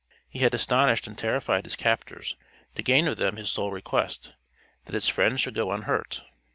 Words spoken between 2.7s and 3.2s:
to gain of